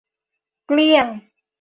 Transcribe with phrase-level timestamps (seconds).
[0.65, 1.07] เกลี้ยง